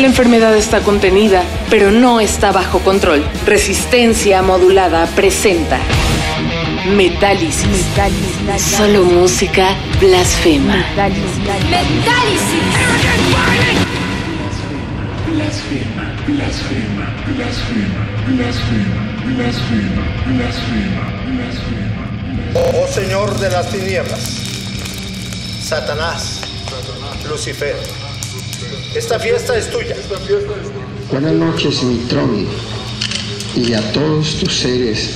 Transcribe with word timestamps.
La 0.00 0.06
enfermedad 0.06 0.56
está 0.56 0.80
contenida, 0.80 1.42
pero 1.70 1.90
no 1.90 2.20
está 2.20 2.50
bajo 2.50 2.80
control. 2.80 3.24
Resistencia 3.46 4.42
modulada 4.42 5.06
presenta 5.14 5.78
Metálisis. 6.96 7.86
Solo 8.76 9.04
música 9.04 9.76
blasfema. 10.00 10.84
Blasfema, 15.32 16.14
blasfema, 16.26 17.06
blasfema, 17.36 18.02
blasfema, 18.26 19.02
blasfema, 19.36 20.02
blasfema, 20.26 21.04
blasfema. 21.26 22.02
Oh 22.54 22.86
Señor 22.88 23.38
de 23.38 23.50
las 23.50 23.70
tinieblas, 23.70 24.20
Satanás, 25.62 26.40
Lucifer, 27.28 27.76
esta 28.94 29.18
fiesta 29.18 29.56
es 29.56 29.70
tuya. 29.70 29.96
Buenas 31.10 31.32
noches, 31.32 31.82
Mitrón, 31.82 32.46
y 33.56 33.74
a 33.74 33.92
todos 33.92 34.36
tus 34.40 34.54
seres 34.60 35.10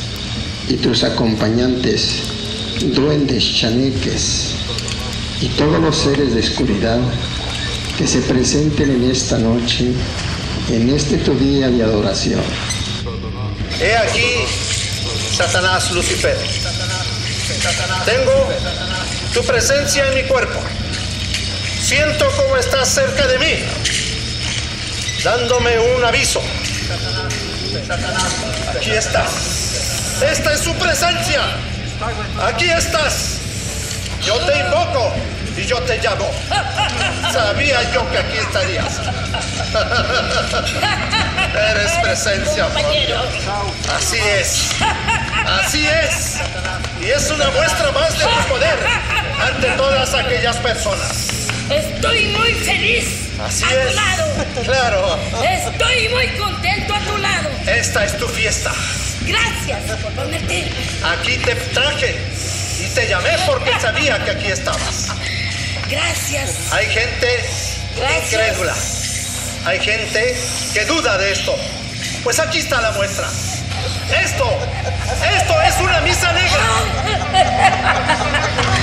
y 0.69 0.75
tus 0.75 1.05
acompañantes, 1.05 2.23
duendes, 2.95 3.55
chaneques 3.55 4.55
y 5.41 5.49
todos 5.49 5.81
los 5.81 5.97
seres 5.97 6.35
de 6.35 6.41
oscuridad 6.41 6.99
que 7.97 8.07
se 8.07 8.21
presenten 8.21 8.91
en 8.91 9.11
esta 9.11 9.39
noche, 9.39 9.93
en 10.71 10.91
este 10.91 11.17
tu 11.19 11.35
día 11.35 11.69
de 11.69 11.83
adoración. 11.83 12.43
He 13.81 13.97
aquí, 13.97 14.45
Satanás, 15.37 15.91
Lucifer. 15.93 16.37
Tengo 18.05 18.49
tu 19.35 19.43
presencia 19.43 20.07
en 20.09 20.15
mi 20.15 20.23
cuerpo. 20.29 20.61
Siento 21.87 22.29
cómo 22.37 22.57
estás 22.57 22.89
cerca 22.89 23.29
de 23.29 23.39
mí, 23.39 23.65
dándome 25.23 25.79
un 25.79 26.05
aviso. 26.05 26.43
Aquí 28.75 28.91
estás. 28.91 30.21
Esta 30.21 30.53
es 30.53 30.63
su 30.63 30.75
presencia. 30.75 31.43
Aquí 32.45 32.69
estás. 32.69 33.39
Yo 34.25 34.35
te 34.39 34.59
invoco 34.59 35.15
y 35.57 35.65
yo 35.65 35.81
te 35.83 35.99
llamo. 35.99 36.29
Sabía 37.33 37.81
yo 37.93 38.11
que 38.11 38.19
aquí 38.19 38.39
estarías. 38.39 39.01
Eres 41.71 41.93
presencia. 42.03 42.67
Así 43.97 44.19
es. 44.19 44.71
Así 45.47 45.87
es. 45.87 46.39
Y 47.01 47.11
es 47.11 47.31
una 47.31 47.49
muestra 47.51 47.93
más 47.93 48.19
de 48.19 48.25
tu 48.25 48.49
poder 48.49 48.77
ante 49.41 49.69
todas 49.77 50.15
aquellas 50.15 50.57
personas. 50.57 51.46
Estoy 51.71 52.27
muy 52.27 52.53
feliz 52.55 53.07
Así 53.45 53.65
a 53.65 53.83
es. 53.83 53.89
tu 53.89 53.95
lado. 53.95 54.27
Claro. 54.65 55.19
Estoy 55.45 56.09
muy 56.09 56.29
contento 56.39 56.95
a 56.95 57.01
tu 57.01 57.17
lado. 57.19 57.49
Esta 57.67 58.05
es 58.05 58.17
tu 58.19 58.27
fiesta. 58.29 58.73
Gracias 59.23 59.83
por 60.03 60.13
ponerte. 60.13 60.65
Aquí 61.05 61.37
te 61.39 61.55
traje 61.55 62.17
y 62.81 62.89
te 62.95 63.09
llamé 63.09 63.31
porque 63.47 63.73
sabía 63.81 64.25
que 64.25 64.31
aquí 64.31 64.47
estabas. 64.47 65.09
Gracias. 65.91 66.73
Hay 66.73 66.87
gente 66.87 67.29
Gracias. 67.97 68.33
incrédula. 68.33 68.75
Hay 69.67 69.81
gente 69.81 70.37
que 70.73 70.85
duda 70.87 71.19
de 71.19 71.33
esto. 71.33 71.55
Pues 72.25 72.39
aquí 72.41 72.59
está 72.59 72.81
la 72.81 72.93
muestra. 72.93 73.29
Esto, 74.23 74.59
esto 75.37 75.63
es 75.63 75.77
una 75.81 76.01
misa 76.01 76.33
negra. 76.33 76.67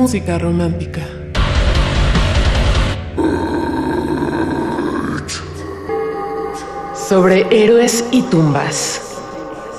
música 0.00 0.38
romántica. 0.38 1.02
Sobre 6.94 7.46
héroes 7.50 8.06
y 8.10 8.22
tumbas. 8.22 9.18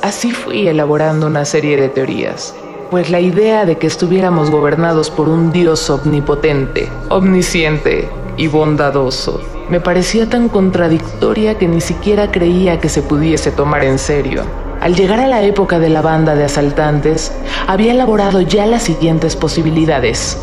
Así 0.04 0.32
fui 0.32 0.68
elaborando 0.68 1.26
una 1.26 1.44
serie 1.44 1.76
de 1.76 1.90
teorías, 1.90 2.54
pues 2.92 3.10
la 3.10 3.20
idea 3.20 3.66
de 3.66 3.80
que 3.80 3.88
estuviéramos 3.88 4.52
gobernados 4.52 5.10
por 5.10 5.28
un 5.28 5.52
dios 5.52 5.90
omnipotente, 5.90 6.88
omnisciente 7.10 8.08
y 8.38 8.46
bondadoso 8.46 9.42
me 9.72 9.80
parecía 9.80 10.30
tan 10.30 10.50
contradictoria 10.50 11.58
que 11.58 11.66
ni 11.66 11.80
siquiera 11.80 12.30
creía 12.30 12.82
que 12.82 12.90
se 12.90 13.02
pudiese 13.02 13.52
tomar 13.52 13.86
en 13.86 13.98
serio. 13.98 14.44
Al 14.82 14.96
llegar 14.96 15.22
a 15.22 15.28
la 15.28 15.44
época 15.44 15.80
de 15.80 15.88
la 15.88 16.02
banda 16.02 16.36
de 16.36 16.44
asaltantes, 16.44 17.32
había 17.68 17.94
elaborado 17.94 18.42
ya 18.42 18.66
las 18.66 18.84
siguientes 18.84 19.36
posibilidades. 19.36 20.38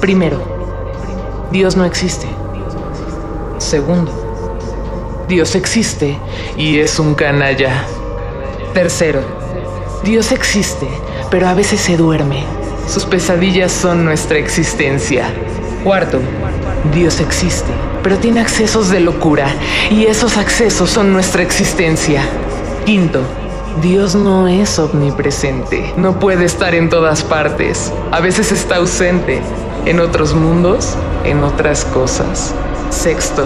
Primero, 0.00 0.42
Dios 1.50 1.76
no 1.76 1.84
existe. 1.84 2.26
Segundo, 3.58 4.12
Dios 5.28 5.54
existe 5.54 6.18
y 6.56 6.78
es 6.78 6.98
un 6.98 7.14
canalla. 7.14 7.84
Tercero, 8.74 9.20
Dios 10.04 10.32
existe, 10.32 10.88
pero 11.30 11.48
a 11.48 11.54
veces 11.54 11.80
se 11.80 11.96
duerme. 11.96 12.44
Sus 12.88 13.04
pesadillas 13.04 13.72
son 13.72 14.04
nuestra 14.04 14.38
existencia. 14.38 15.26
Cuarto, 15.82 16.20
Dios 16.92 17.20
existe, 17.20 17.72
pero 18.02 18.18
tiene 18.18 18.40
accesos 18.40 18.90
de 18.90 19.00
locura 19.00 19.46
y 19.90 20.04
esos 20.04 20.36
accesos 20.36 20.90
son 20.90 21.12
nuestra 21.12 21.42
existencia. 21.42 22.22
Quinto, 22.84 23.22
Dios 23.82 24.14
no 24.14 24.46
es 24.46 24.78
omnipresente, 24.78 25.92
no 25.96 26.18
puede 26.20 26.44
estar 26.44 26.74
en 26.74 26.88
todas 26.88 27.22
partes, 27.24 27.92
a 28.12 28.20
veces 28.20 28.52
está 28.52 28.76
ausente, 28.76 29.42
en 29.84 29.98
otros 29.98 30.34
mundos, 30.34 30.94
en 31.24 31.42
otras 31.42 31.84
cosas. 31.84 32.54
Sexto, 32.90 33.44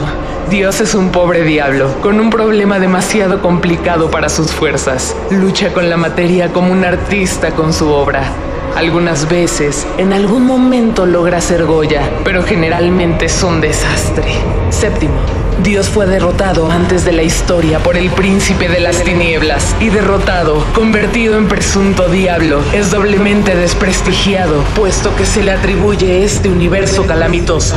Dios 0.51 0.81
es 0.83 0.95
un 0.95 1.11
pobre 1.11 1.45
diablo, 1.45 1.89
con 2.03 2.21
un 2.21 2.29
problema 2.29 2.79
demasiado 2.79 3.41
complicado 3.41 4.11
para 4.11 4.29
sus 4.29 4.53
fuerzas. 4.53 5.17
Lucha 5.31 5.73
con 5.73 5.89
la 5.89 5.97
materia 5.97 6.53
como 6.53 6.73
un 6.73 6.85
artista 6.85 7.53
con 7.53 7.73
su 7.73 7.89
obra. 7.89 8.25
Algunas 8.77 9.29
veces, 9.29 9.87
en 9.97 10.13
algún 10.13 10.45
momento 10.45 11.07
logra 11.07 11.41
ser 11.41 11.65
Goya, 11.65 12.03
pero 12.23 12.43
generalmente 12.43 13.25
es 13.25 13.43
un 13.43 13.63
desastre. 13.63 14.27
Séptimo, 14.69 15.19
Dios 15.63 15.89
fue 15.89 16.07
derrotado 16.07 16.71
antes 16.71 17.05
de 17.05 17.13
la 17.13 17.23
historia 17.23 17.81
por 17.81 17.97
el 17.97 18.11
príncipe 18.11 18.69
de 18.69 18.79
las 18.79 19.03
tinieblas 19.03 19.75
y 19.81 19.89
derrotado, 19.89 20.65
convertido 20.73 21.37
en 21.37 21.49
presunto 21.49 22.09
diablo, 22.09 22.63
es 22.73 22.91
doblemente 22.91 23.57
desprestigiado, 23.57 24.63
puesto 24.77 25.15
que 25.17 25.27
se 25.27 25.43
le 25.43 25.51
atribuye 25.51 26.23
este 26.23 26.49
universo 26.49 27.07
calamitoso. 27.07 27.77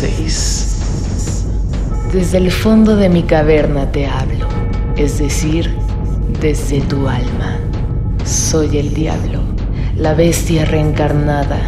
666. 0.00 1.46
Desde 2.12 2.38
el 2.38 2.50
fondo 2.50 2.96
de 2.96 3.10
mi 3.10 3.22
caverna 3.22 3.92
te 3.92 4.06
hablo, 4.06 4.46
es 4.96 5.18
decir, 5.18 5.70
desde 6.40 6.80
tu 6.80 7.06
alma. 7.06 7.58
Soy 8.24 8.78
el 8.78 8.94
diablo, 8.94 9.40
la 9.96 10.14
bestia 10.14 10.64
reencarnada, 10.64 11.60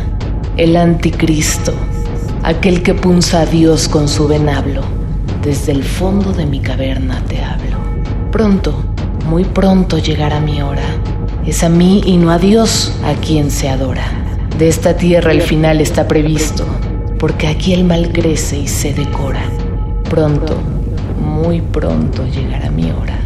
el 0.57 0.77
anticristo, 0.77 1.75
aquel 2.43 2.83
que 2.83 2.95
punza 2.95 3.43
a 3.43 3.47
Dios 3.47 3.87
con 3.87 4.09
su 4.09 4.27
venablo. 4.27 4.81
Desde 5.43 5.73
el 5.73 5.85
fondo 5.85 6.33
de 6.33 6.47
mi 6.47 6.61
caverna 6.61 7.23
te 7.29 7.43
hablo. 7.43 7.77
Pronto, 8.31 8.83
muy 9.29 9.45
pronto 9.45 9.99
llegará 9.99 10.41
mi 10.41 10.63
hora. 10.63 10.87
Es 11.47 11.63
a 11.63 11.69
mí 11.69 12.01
y 12.07 12.17
no 12.17 12.31
a 12.31 12.39
Dios 12.39 12.95
a 13.05 13.13
quien 13.15 13.51
se 13.51 13.69
adora. 13.69 14.07
De 14.59 14.69
esta 14.69 14.97
tierra 14.97 15.33
el 15.33 15.43
final 15.43 15.81
está 15.81 16.09
previsto, 16.09 16.65
porque 17.23 17.47
aquí 17.47 17.73
el 17.73 17.85
mal 17.85 18.11
crece 18.11 18.59
y 18.59 18.67
se 18.67 18.93
decora. 18.93 19.45
Pronto, 20.11 20.57
muy 21.25 21.61
pronto 21.61 22.27
llegará 22.27 22.69
mi 22.69 22.91
hora. 22.91 23.17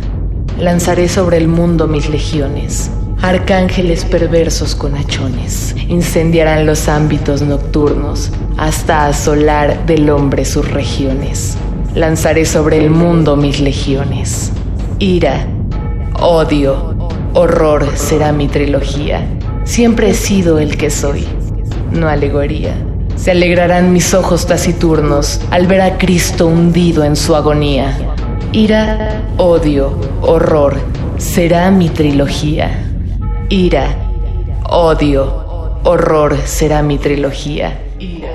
Lanzaré 0.58 1.08
sobre 1.08 1.38
el 1.38 1.48
mundo 1.48 1.88
mis 1.88 2.10
legiones. 2.10 2.90
Arcángeles 3.22 4.04
perversos 4.04 4.74
con 4.74 4.94
hachones 4.96 5.74
incendiarán 5.88 6.66
los 6.66 6.88
ámbitos 6.88 7.40
nocturnos 7.40 8.32
hasta 8.58 9.06
asolar 9.06 9.86
del 9.86 10.10
hombre 10.10 10.44
sus 10.44 10.70
regiones. 10.70 11.56
Lanzaré 11.94 12.44
sobre 12.44 12.76
el 12.76 12.90
mundo 12.90 13.34
mis 13.34 13.60
legiones. 13.60 14.52
Ira, 14.98 15.46
odio, 16.20 16.98
horror 17.32 17.88
será 17.94 18.30
mi 18.32 18.46
trilogía. 18.46 19.26
Siempre 19.64 20.10
he 20.10 20.14
sido 20.14 20.58
el 20.58 20.76
que 20.76 20.90
soy, 20.90 21.24
no 21.92 22.10
alegoría. 22.10 22.85
Se 23.16 23.30
alegrarán 23.32 23.92
mis 23.92 24.14
ojos 24.14 24.46
taciturnos 24.46 25.40
al 25.50 25.66
ver 25.66 25.80
a 25.80 25.98
Cristo 25.98 26.46
hundido 26.46 27.02
en 27.02 27.16
su 27.16 27.34
agonía. 27.34 27.96
Ira, 28.52 29.22
odio, 29.36 29.98
horror 30.20 30.76
será 31.18 31.70
mi 31.70 31.88
trilogía. 31.88 32.84
Ira, 33.48 33.88
odio, 34.68 35.80
horror 35.82 36.36
será 36.44 36.82
mi 36.82 36.98
trilogía. 36.98 37.80
Ira, 37.98 38.28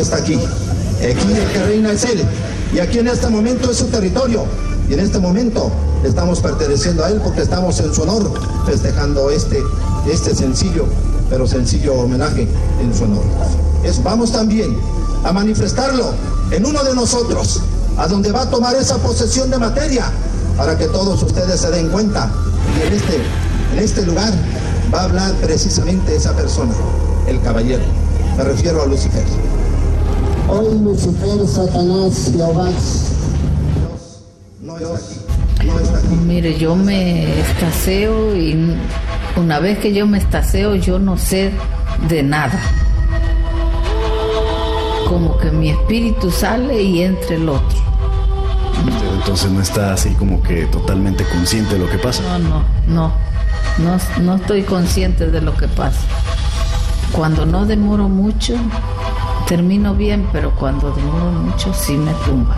está 0.00 0.16
aquí. 0.16 0.34
Aquí 0.34 1.32
el 1.32 1.52
que 1.52 1.64
reina 1.64 1.92
es 1.92 2.04
Él. 2.04 2.22
Y 2.74 2.80
aquí 2.80 2.98
en 2.98 3.08
este 3.08 3.28
momento 3.28 3.70
es 3.70 3.78
su 3.78 3.86
territorio. 3.86 4.44
Y 4.88 4.94
en 4.94 5.00
este 5.00 5.18
momento 5.18 5.70
estamos 6.04 6.40
perteneciendo 6.40 7.04
a 7.04 7.10
Él 7.10 7.20
porque 7.22 7.42
estamos 7.42 7.78
en 7.80 7.94
su 7.94 8.02
honor 8.02 8.32
festejando 8.66 9.30
este, 9.30 9.62
este 10.10 10.34
sencillo, 10.34 10.86
pero 11.28 11.46
sencillo 11.46 11.94
homenaje 11.94 12.48
en 12.80 12.94
su 12.94 13.04
honor. 13.04 13.24
Es, 13.84 14.02
vamos 14.02 14.32
también 14.32 14.76
a 15.24 15.32
manifestarlo 15.32 16.12
en 16.50 16.64
uno 16.64 16.82
de 16.84 16.94
nosotros, 16.94 17.60
a 17.96 18.06
donde 18.08 18.32
va 18.32 18.42
a 18.42 18.50
tomar 18.50 18.74
esa 18.76 18.96
posesión 18.98 19.50
de 19.50 19.58
materia, 19.58 20.10
para 20.56 20.76
que 20.76 20.86
todos 20.86 21.22
ustedes 21.22 21.60
se 21.60 21.70
den 21.70 21.88
cuenta. 21.88 22.30
Y 22.76 22.86
en 22.86 22.92
este, 22.94 23.16
en 23.74 23.78
este 23.78 24.02
lugar 24.06 24.32
va 24.92 25.00
a 25.00 25.04
hablar 25.04 25.32
precisamente 25.34 26.16
esa 26.16 26.34
persona, 26.34 26.74
el 27.26 27.40
caballero. 27.42 27.84
Me 28.36 28.44
refiero 28.44 28.82
a 28.82 28.86
Lucifer. 28.86 29.24
Hoy 30.48 30.78
Lucifer, 30.82 31.46
Satanás, 31.46 32.32
Jehová. 32.34 32.70
No 34.62 34.76
está 34.78 34.96
aquí. 34.96 35.66
No 35.66 35.78
está 35.78 35.98
aquí. 35.98 36.08
Mire, 36.26 36.58
yo 36.58 36.74
me 36.74 37.40
estaseo 37.40 38.34
y 38.34 38.76
una 39.36 39.58
vez 39.58 39.78
que 39.78 39.92
yo 39.92 40.06
me 40.06 40.18
estaseo 40.18 40.74
yo 40.74 40.98
no 40.98 41.18
sé 41.18 41.52
de 42.08 42.22
nada. 42.22 42.58
Como 45.06 45.36
que 45.38 45.50
mi 45.50 45.70
espíritu 45.70 46.30
sale 46.30 46.82
y 46.82 47.02
entra 47.02 47.34
el 47.34 47.48
otro. 47.48 47.78
Entonces 49.18 49.50
no 49.50 49.60
está 49.60 49.92
así 49.92 50.10
como 50.14 50.42
que 50.42 50.64
totalmente 50.66 51.24
consciente 51.24 51.74
de 51.74 51.80
lo 51.80 51.90
que 51.90 51.98
pasa. 51.98 52.22
No, 52.22 52.38
no, 52.38 52.64
no. 52.86 53.12
No, 53.78 53.98
no 54.22 54.36
estoy 54.36 54.62
consciente 54.62 55.26
de 55.30 55.40
lo 55.40 55.54
que 55.54 55.68
pasa. 55.68 56.00
Cuando 57.12 57.46
no 57.46 57.64
demoro 57.64 58.08
mucho, 58.08 58.54
termino 59.48 59.94
bien, 59.94 60.28
pero 60.30 60.50
cuando 60.50 60.92
demoro 60.92 61.30
mucho 61.32 61.72
sí 61.72 61.96
me 61.96 62.12
tumba. 62.26 62.57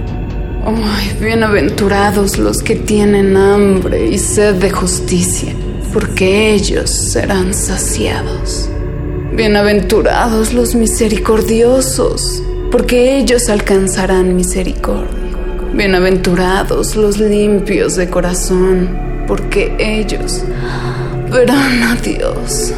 Bienaventurados 1.19 2.37
los 2.37 2.63
que 2.63 2.75
tienen 2.75 3.37
hambre 3.37 4.07
y 4.07 4.17
sed 4.17 4.55
de 4.55 4.69
justicia, 4.69 5.53
porque 5.93 6.53
ellos 6.53 6.89
serán 6.89 7.53
saciados. 7.53 8.69
Bienaventurados 9.33 10.53
los 10.53 10.75
misericordiosos, 10.75 12.41
porque 12.71 13.17
ellos 13.17 13.49
alcanzarán 13.49 14.35
misericordia. 14.35 15.19
Bienaventurados 15.73 16.95
los 16.95 17.19
limpios 17.19 17.95
de 17.95 18.09
corazón, 18.09 18.89
porque 19.27 19.75
ellos 19.79 20.43
verán 21.31 21.83
a 21.83 21.95
Dios. 21.95 22.73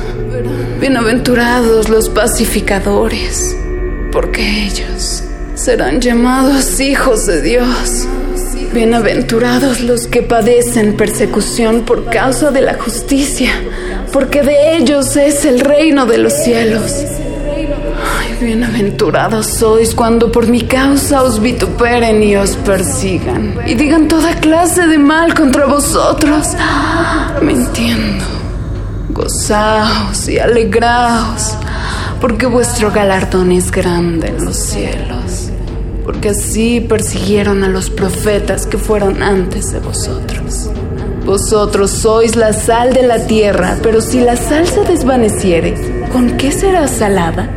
Bienaventurados 0.79 1.89
los 1.89 2.09
pacificadores, 2.09 3.55
porque 4.11 4.67
ellos 4.67 5.22
serán 5.63 6.01
llamados 6.01 6.81
hijos 6.81 7.25
de 7.25 7.41
Dios. 7.41 8.05
Bienaventurados 8.73 9.79
los 9.79 10.07
que 10.07 10.21
padecen 10.21 10.97
persecución 10.97 11.83
por 11.83 12.09
causa 12.09 12.51
de 12.51 12.59
la 12.59 12.73
justicia, 12.73 13.49
porque 14.11 14.41
de 14.41 14.75
ellos 14.75 15.15
es 15.15 15.45
el 15.45 15.61
reino 15.61 16.05
de 16.05 16.17
los 16.17 16.33
cielos. 16.33 16.91
Ay, 18.19 18.45
bienaventurados 18.45 19.45
sois 19.45 19.95
cuando 19.95 20.29
por 20.33 20.47
mi 20.47 20.63
causa 20.63 21.23
os 21.23 21.41
vituperen 21.41 22.21
y 22.21 22.35
os 22.35 22.57
persigan, 22.57 23.57
y 23.65 23.75
digan 23.75 24.09
toda 24.09 24.35
clase 24.41 24.85
de 24.87 24.97
mal 24.97 25.33
contra 25.33 25.65
vosotros, 25.65 26.49
mintiendo. 27.41 28.25
Gozaos 29.11 30.27
y 30.27 30.39
alegraos, 30.39 31.53
porque 32.19 32.47
vuestro 32.47 32.91
galardón 32.91 33.53
es 33.53 33.71
grande 33.71 34.27
en 34.27 34.43
los 34.43 34.57
cielos 34.57 35.42
porque 36.03 36.29
así 36.29 36.81
persiguieron 36.81 37.63
a 37.63 37.69
los 37.69 37.89
profetas 37.89 38.65
que 38.65 38.77
fueron 38.77 39.23
antes 39.23 39.71
de 39.71 39.79
vosotros. 39.79 40.69
Vosotros 41.25 41.91
sois 41.91 42.35
la 42.35 42.51
sal 42.51 42.93
de 42.93 43.03
la 43.03 43.25
tierra, 43.25 43.77
pero 43.81 44.01
si 44.01 44.19
la 44.19 44.35
sal 44.35 44.67
se 44.67 44.83
desvaneciere, 44.83 45.73
¿con 46.11 46.35
qué 46.35 46.51
será 46.51 46.87
salada? 46.87 47.49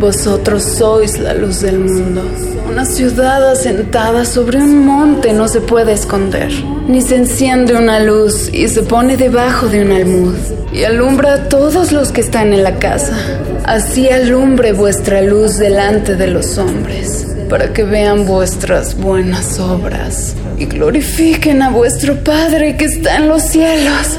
Vosotros 0.00 0.64
sois 0.64 1.18
la 1.20 1.32
luz 1.32 1.60
del 1.60 1.78
mundo. 1.78 2.22
Una 2.68 2.84
ciudad 2.84 3.48
asentada 3.48 4.24
sobre 4.24 4.58
un 4.58 4.84
monte 4.84 5.32
no 5.32 5.46
se 5.46 5.60
puede 5.60 5.92
esconder, 5.92 6.50
ni 6.88 7.00
se 7.00 7.16
enciende 7.16 7.76
una 7.76 8.00
luz 8.00 8.48
y 8.52 8.66
se 8.66 8.82
pone 8.82 9.16
debajo 9.16 9.68
de 9.68 9.84
un 9.84 9.92
almud, 9.92 10.34
y 10.72 10.82
alumbra 10.82 11.34
a 11.34 11.48
todos 11.48 11.92
los 11.92 12.10
que 12.10 12.22
están 12.22 12.52
en 12.52 12.64
la 12.64 12.80
casa. 12.80 13.16
Así 13.64 14.08
alumbre 14.08 14.72
vuestra 14.72 15.22
luz 15.22 15.58
delante 15.58 16.16
de 16.16 16.26
los 16.26 16.58
hombres 16.58 17.31
para 17.52 17.70
que 17.74 17.84
vean 17.84 18.24
vuestras 18.24 18.96
buenas 18.96 19.60
obras 19.60 20.34
y 20.56 20.64
glorifiquen 20.64 21.60
a 21.60 21.68
vuestro 21.68 22.24
Padre 22.24 22.78
que 22.78 22.86
está 22.86 23.16
en 23.16 23.28
los 23.28 23.42
cielos. 23.42 24.18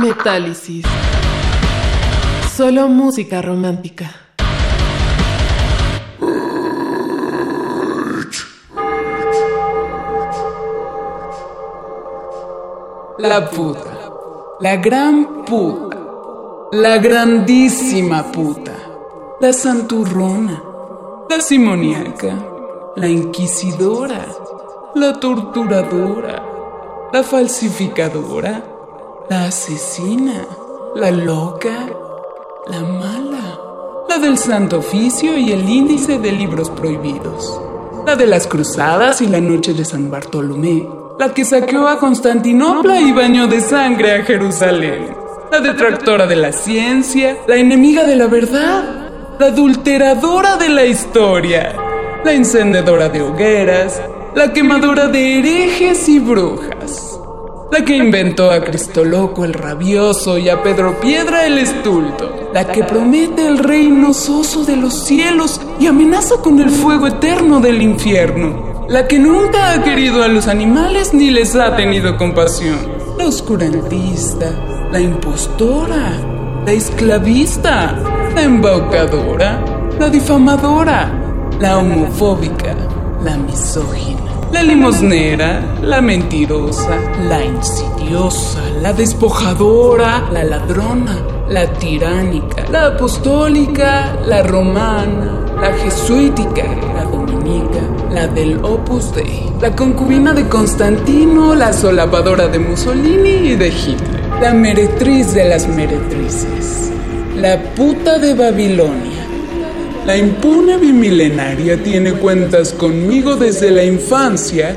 Metálisis. 0.00 0.84
Solo 2.56 2.88
música 2.88 3.40
romántica. 3.40 4.10
La 13.18 13.48
puta. 13.48 14.10
La 14.60 14.76
gran 14.76 15.44
puta. 15.44 15.98
La 16.72 16.98
grandísima 16.98 18.24
puta. 18.24 18.72
La 19.40 19.52
santurrona. 19.52 20.62
La 21.30 21.40
simoniaca. 21.40 22.34
La 22.96 23.08
inquisidora. 23.08 24.26
La 24.96 25.12
torturadora. 25.18 26.43
La 27.14 27.22
falsificadora. 27.22 28.64
La 29.30 29.44
asesina. 29.44 30.48
La 30.96 31.12
loca. 31.12 31.86
La 32.66 32.80
mala. 32.80 33.60
La 34.08 34.18
del 34.18 34.36
santo 34.36 34.78
oficio 34.78 35.38
y 35.38 35.52
el 35.52 35.68
índice 35.68 36.18
de 36.18 36.32
libros 36.32 36.70
prohibidos. 36.70 37.60
La 38.04 38.16
de 38.16 38.26
las 38.26 38.48
cruzadas 38.48 39.20
y 39.20 39.28
la 39.28 39.40
noche 39.40 39.74
de 39.74 39.84
San 39.84 40.10
Bartolomé 40.10 40.88
la 41.16 41.32
que 41.32 41.44
saqueó 41.44 41.86
a 41.86 42.00
Constantinopla 42.00 43.00
y 43.00 43.12
bañó 43.12 43.46
de 43.46 43.60
sangre 43.60 44.10
a 44.10 44.24
Jerusalén, 44.24 45.14
la 45.52 45.60
detractora 45.60 46.26
de 46.26 46.34
la 46.34 46.52
ciencia, 46.52 47.36
la 47.46 47.54
enemiga 47.54 48.02
de 48.02 48.16
la 48.16 48.26
verdad, 48.26 48.82
la 49.38 49.46
adulteradora 49.46 50.56
de 50.56 50.68
la 50.68 50.84
historia, 50.84 51.76
la 52.24 52.32
encendedora 52.32 53.08
de 53.08 53.22
hogueras, 53.22 54.02
la 54.34 54.52
quemadora 54.52 55.06
de 55.06 55.38
herejes 55.38 56.08
y 56.08 56.18
brujas. 56.18 57.03
La 57.74 57.84
que 57.84 57.96
inventó 57.96 58.52
a 58.52 58.62
Cristo 58.62 59.04
Loco 59.04 59.44
el 59.44 59.52
rabioso 59.52 60.38
y 60.38 60.48
a 60.48 60.62
Pedro 60.62 61.00
Piedra 61.00 61.44
el 61.44 61.58
estulto. 61.58 62.50
La 62.54 62.68
que 62.68 62.84
promete 62.84 63.44
el 63.48 63.58
reino 63.58 64.14
soso 64.14 64.64
de 64.64 64.76
los 64.76 64.94
cielos 64.94 65.60
y 65.80 65.88
amenaza 65.88 66.36
con 66.36 66.60
el 66.60 66.70
fuego 66.70 67.08
eterno 67.08 67.58
del 67.58 67.82
infierno. 67.82 68.86
La 68.88 69.08
que 69.08 69.18
nunca 69.18 69.72
ha 69.72 69.82
querido 69.82 70.22
a 70.22 70.28
los 70.28 70.46
animales 70.46 71.12
ni 71.12 71.32
les 71.32 71.56
ha 71.56 71.74
tenido 71.74 72.16
compasión. 72.16 72.78
La 73.18 73.26
oscurantista, 73.26 74.52
la 74.92 75.00
impostora, 75.00 76.12
la 76.64 76.70
esclavista, 76.70 77.98
la 78.36 78.42
embaucadora, 78.44 79.64
la 79.98 80.08
difamadora, 80.10 81.10
la 81.58 81.78
homofóbica, 81.78 82.76
la 83.24 83.36
misógina 83.36 84.23
la 84.54 84.62
limosnera, 84.62 85.60
la 85.82 86.00
mentirosa, 86.00 86.96
la 87.28 87.42
insidiosa, 87.42 88.60
la 88.80 88.92
despojadora, 88.92 90.28
la 90.30 90.44
ladrona, 90.44 91.16
la 91.48 91.66
tiránica, 91.72 92.64
la 92.70 92.86
apostólica, 92.86 94.16
la 94.24 94.44
romana, 94.44 95.40
la 95.60 95.72
jesuítica, 95.72 96.62
la 96.94 97.02
dominica, 97.02 97.82
la 98.12 98.28
del 98.28 98.64
Opus 98.64 99.12
Dei, 99.12 99.50
la 99.60 99.74
concubina 99.74 100.32
de 100.32 100.48
Constantino, 100.48 101.56
la 101.56 101.72
solapadora 101.72 102.46
de 102.46 102.60
Mussolini 102.60 103.50
y 103.50 103.56
de 103.56 103.68
Hitler, 103.70 104.40
la 104.40 104.54
meretriz 104.54 105.34
de 105.34 105.48
las 105.48 105.66
meretrices, 105.66 106.92
la 107.34 107.60
puta 107.74 108.20
de 108.20 108.34
Babilonia. 108.34 109.13
La 110.06 110.18
impune 110.18 110.76
bimilenaria 110.76 111.82
tiene 111.82 112.12
cuentas 112.12 112.74
conmigo 112.74 113.36
desde 113.36 113.70
la 113.70 113.84
infancia 113.84 114.76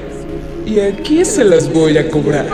y 0.65 0.79
aquí 0.79 1.25
se 1.25 1.43
las 1.43 1.71
voy 1.71 1.97
a 1.97 2.09
cobrar. 2.09 2.47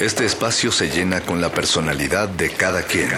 Este 0.00 0.26
espacio 0.26 0.72
se 0.72 0.90
llena 0.90 1.20
con 1.20 1.40
la 1.40 1.50
personalidad 1.50 2.28
de 2.28 2.50
cada 2.50 2.82
quien. 2.82 3.10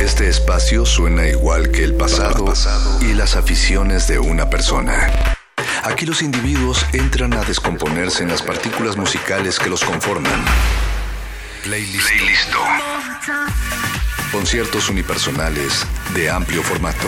Este 0.00 0.28
espacio 0.28 0.84
suena 0.84 1.28
igual 1.28 1.70
que 1.70 1.84
el 1.84 1.94
pasado 1.94 2.52
y 3.00 3.14
las 3.14 3.36
aficiones 3.36 4.08
de 4.08 4.18
una 4.18 4.50
persona. 4.50 5.08
Aquí 5.84 6.04
los 6.04 6.20
individuos 6.20 6.84
entran 6.92 7.32
a 7.34 7.44
descomponerse 7.44 8.24
en 8.24 8.30
las 8.30 8.42
partículas 8.42 8.96
musicales 8.96 9.60
que 9.60 9.70
los 9.70 9.84
conforman. 9.84 10.44
Playlist. 11.62 12.08
Conciertos 14.32 14.90
unipersonales 14.90 15.86
de 16.12 16.28
amplio 16.28 16.62
formato. 16.64 17.06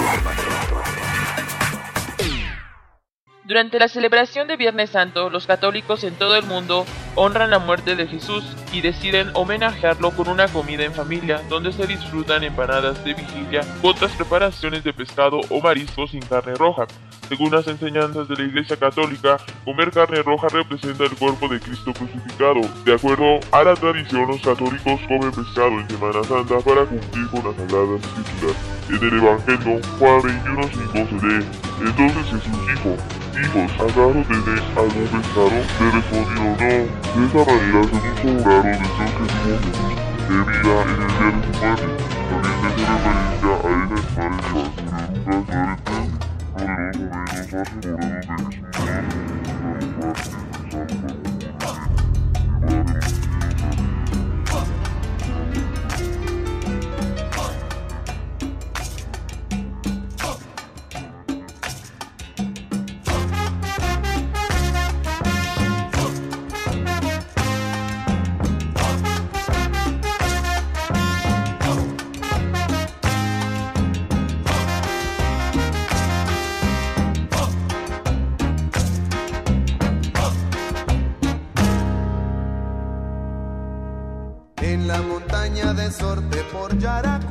Durante 3.44 3.78
la 3.80 3.88
celebración 3.88 4.46
de 4.46 4.56
Viernes 4.56 4.90
Santo, 4.90 5.28
los 5.28 5.46
católicos 5.46 6.04
en 6.04 6.14
todo 6.14 6.36
el 6.36 6.44
mundo 6.44 6.86
honran 7.16 7.50
la 7.50 7.58
muerte 7.58 7.96
de 7.96 8.06
Jesús 8.06 8.44
y 8.74 8.80
deciden 8.80 9.30
homenajearlo 9.34 10.10
con 10.10 10.28
una 10.28 10.48
comida 10.48 10.84
en 10.84 10.92
familia, 10.92 11.40
donde 11.48 11.72
se 11.72 11.86
disfrutan 11.86 12.42
empanadas 12.42 13.02
de 13.04 13.14
vigilia 13.14 13.60
otras 13.82 14.10
preparaciones 14.12 14.82
de 14.82 14.92
pescado 14.92 15.40
o 15.48 15.60
mariscos 15.60 16.10
sin 16.10 16.20
carne 16.20 16.54
roja. 16.56 16.86
Según 17.28 17.52
las 17.52 17.68
enseñanzas 17.68 18.28
de 18.28 18.34
la 18.34 18.42
Iglesia 18.42 18.76
Católica, 18.76 19.38
comer 19.64 19.92
carne 19.92 20.22
roja 20.22 20.48
representa 20.48 21.04
el 21.04 21.16
cuerpo 21.16 21.48
de 21.48 21.60
Cristo 21.60 21.92
crucificado. 21.92 22.60
De 22.84 22.94
acuerdo 22.94 23.38
a 23.52 23.62
la 23.62 23.74
tradición, 23.74 24.26
los 24.26 24.42
católicos 24.42 25.00
comen 25.06 25.30
pescado 25.30 25.80
en 25.80 25.88
Semana 25.88 26.24
Santa 26.24 26.58
para 26.58 26.84
cumplir 26.84 27.28
con 27.30 27.44
las 27.44 27.56
sagradas 27.56 28.00
escrituras. 28.02 28.56
En 28.88 28.96
el 28.96 29.18
Evangelio, 29.22 29.80
Juan 29.98 30.20
21.5 30.20 31.20
se 31.20 31.26
lee, 31.26 31.46
entonces 31.80 32.24
Jesús 32.26 32.66
dijo, 32.66 32.96
Hijos, 33.34 33.72
¿acaso 33.74 34.12
tenéis 34.28 34.62
algún 34.76 35.08
pescado? 35.10 35.50
Le 35.50 35.90
respondieron 35.90 36.54
no. 36.54 36.94
De 37.14 37.26
esa 37.26 37.42
manera 37.50 37.82
se 37.84 37.98
puso 38.22 38.48
a 38.48 38.60
esa 38.60 38.63
animales 38.72 39.32
de 39.44 39.94
de 85.76 85.90
Sorte 85.90 86.42
por 86.52 86.76
Yaracuy, 86.78 87.23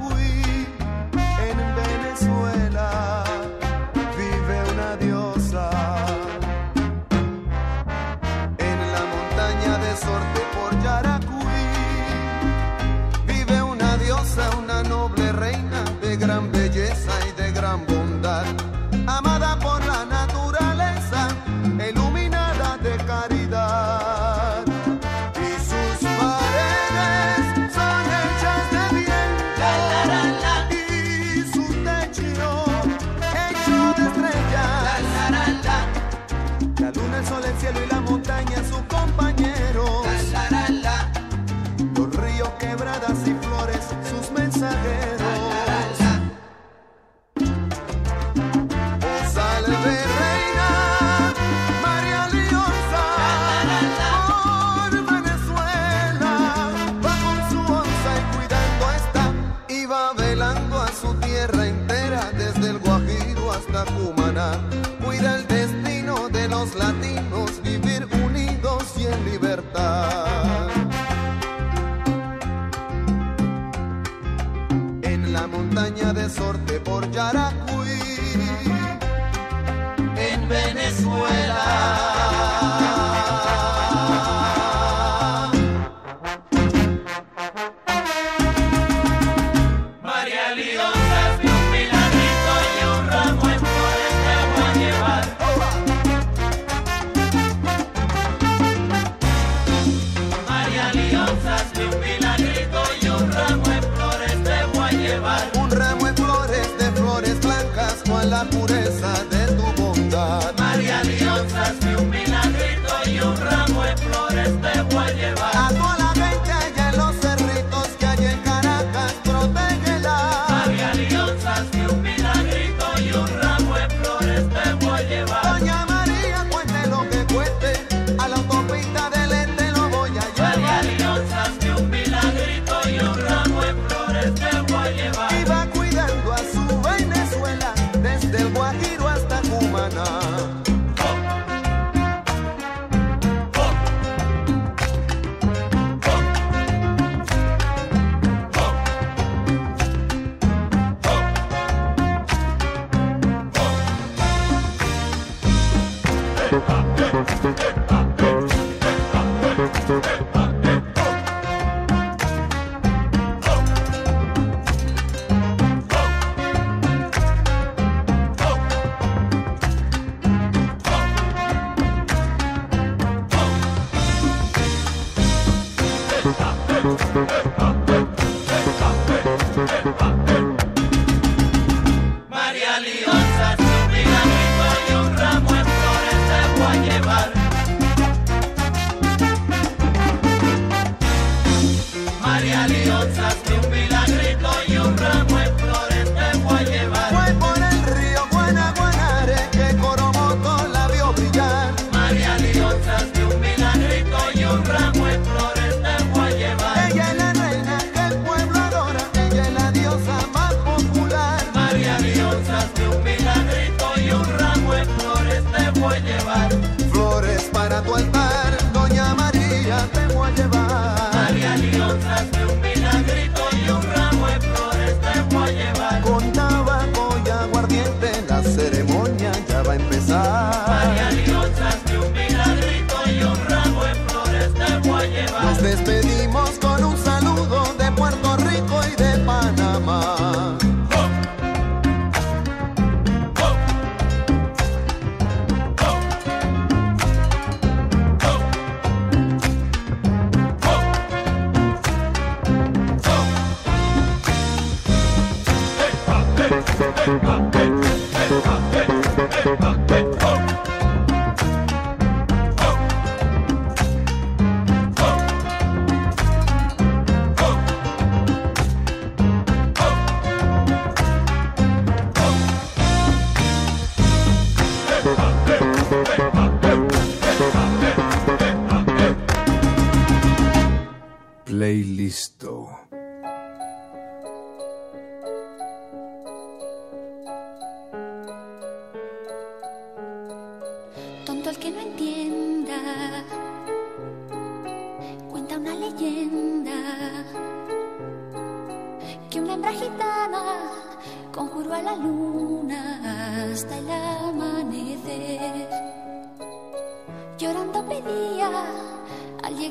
blancas 108.03 108.09
con 108.09 108.29
la 108.29 108.45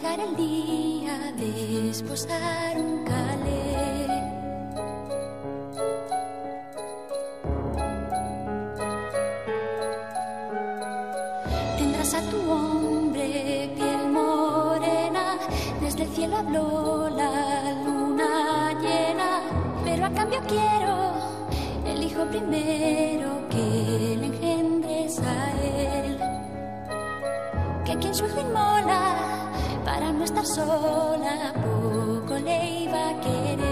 llegar 0.03 0.21
el 0.21 0.37
día 0.37 1.33
de 1.37 1.91
esposar 1.91 2.77
un 2.77 3.05
calé. 3.05 4.07
Tendrás 11.79 12.15
a 12.15 12.21
tu 12.31 12.51
hombre 12.51 13.71
piel 13.77 14.09
morena, 14.11 15.39
desde 15.81 16.03
el 16.03 16.09
cielo 16.11 16.37
habló 16.39 17.09
la 17.11 17.73
luna 17.85 18.73
llena, 18.81 19.41
pero 19.85 20.07
a 20.07 20.11
cambio 20.11 20.41
quiero 20.49 21.13
el 21.87 22.03
hijo 22.03 22.25
primero 22.27 23.49
que 23.51 24.17
le 24.19 24.27
engendres 24.27 25.21
a 25.21 25.53
él, 25.63 26.19
que 27.85 27.97
quien 27.99 28.15
su 28.15 28.27
hijo 28.27 28.41
inmola 28.41 29.22
no 30.23 30.27
estar 30.27 30.47
sola, 30.47 31.53
poco 31.55 32.39
le 32.39 32.83
iba 32.83 33.09
a 33.09 33.21
querer. 33.21 33.72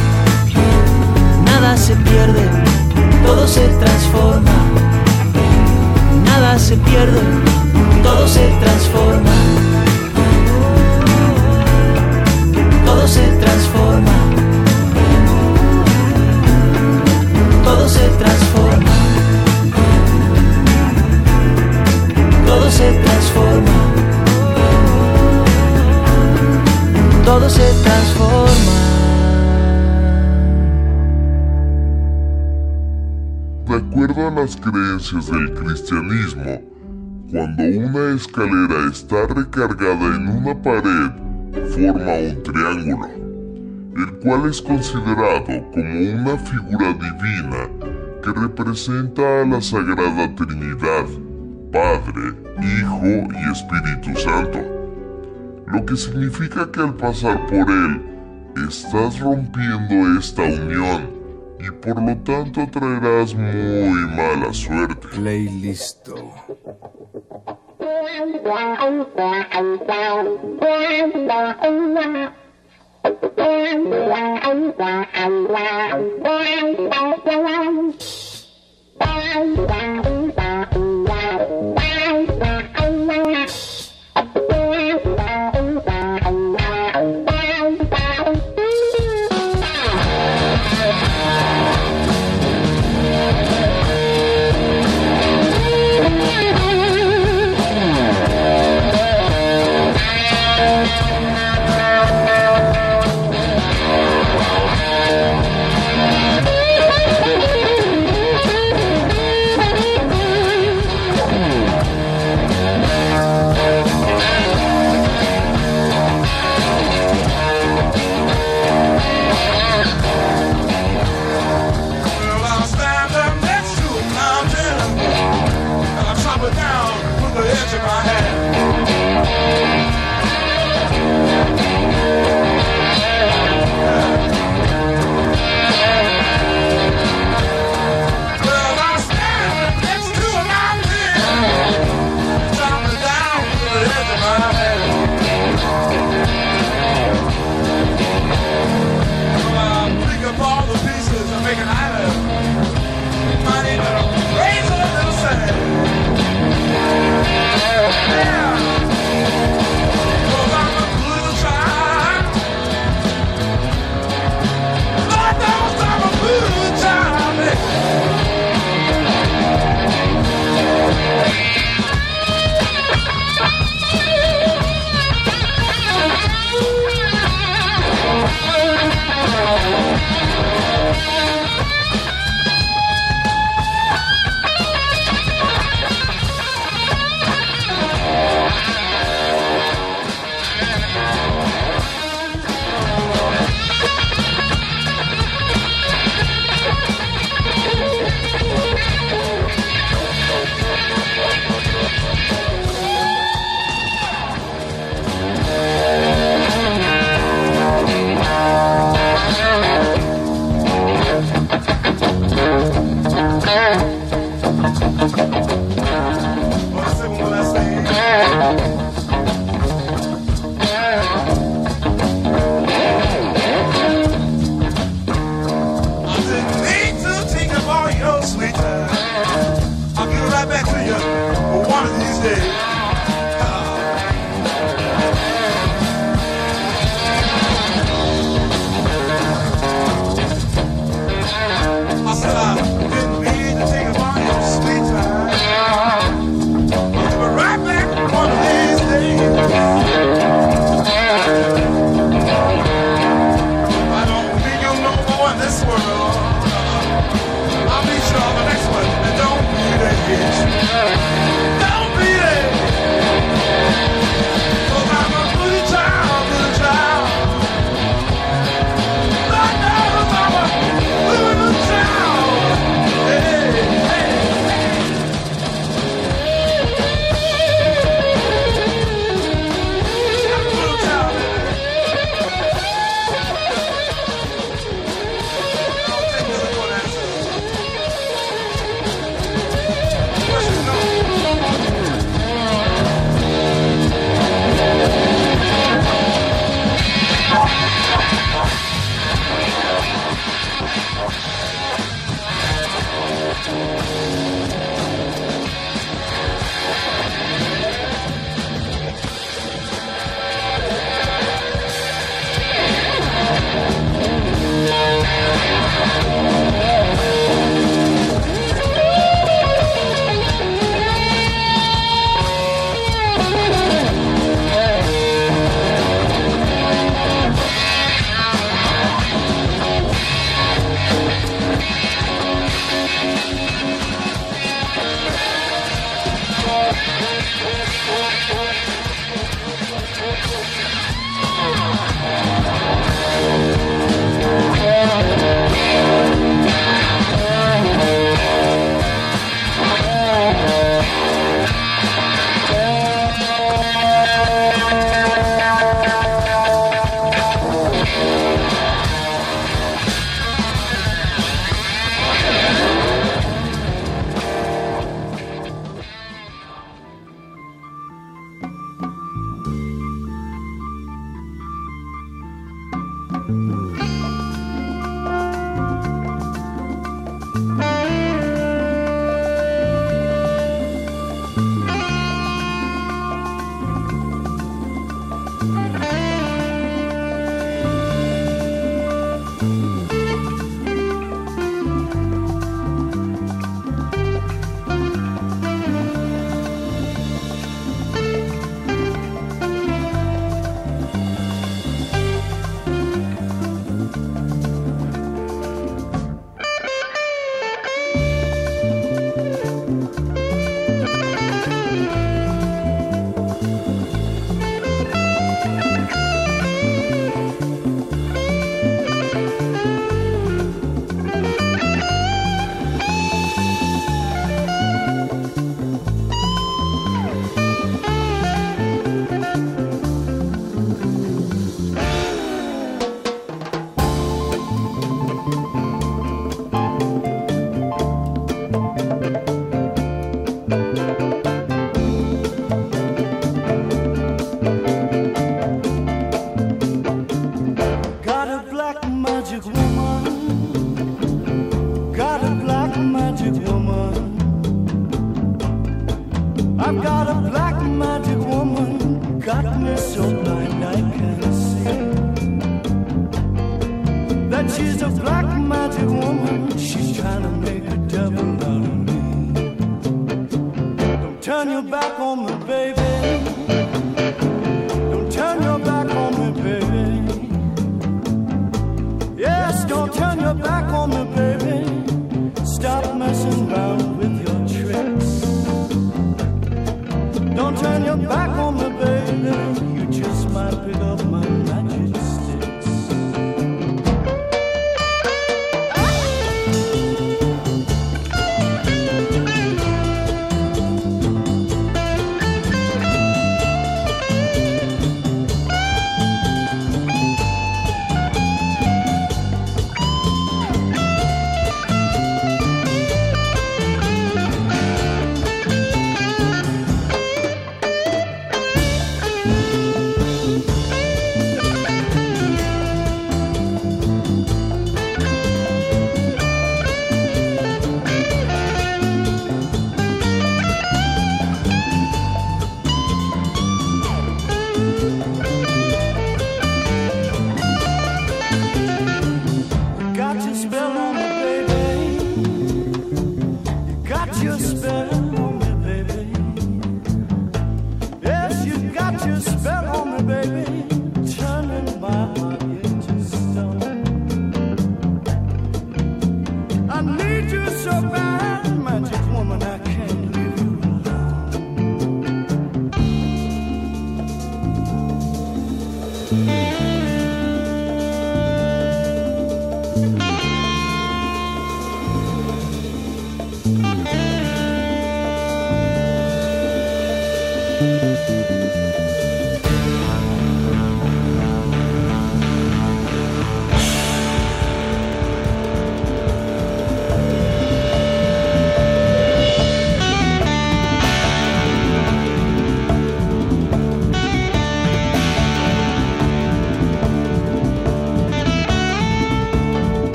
del 35.01 35.53
cristianismo, 35.55 36.61
cuando 37.31 37.63
una 37.63 38.15
escalera 38.15 38.87
está 38.91 39.25
recargada 39.25 40.15
en 40.15 40.27
una 40.27 40.61
pared, 40.61 41.11
forma 41.71 42.13
un 42.19 42.43
triángulo, 42.43 43.07
el 43.97 44.19
cual 44.19 44.47
es 44.47 44.61
considerado 44.61 45.71
como 45.73 45.99
una 46.13 46.37
figura 46.37 46.93
divina 46.93 47.67
que 48.23 48.31
representa 48.31 49.41
a 49.41 49.45
la 49.45 49.59
Sagrada 49.59 50.35
Trinidad, 50.35 51.07
Padre, 51.73 52.35
Hijo 52.61 53.03
y 53.03 53.51
Espíritu 53.51 54.19
Santo, 54.19 54.59
lo 55.65 55.83
que 55.83 55.97
significa 55.97 56.71
que 56.71 56.79
al 56.79 56.93
pasar 56.93 57.47
por 57.47 57.71
él, 57.71 58.03
estás 58.67 59.19
rompiendo 59.19 60.19
esta 60.19 60.43
unión 60.43 61.20
y 61.63 61.71
por 61.71 62.01
lo 62.01 62.17
tanto 62.17 62.67
traerás 62.71 63.35
muy 63.35 63.89
mala 64.15 64.53
suerte. 64.53 65.07
Playlisto. 65.09 66.15